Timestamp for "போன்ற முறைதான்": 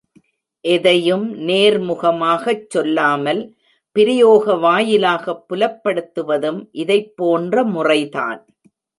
7.15-8.41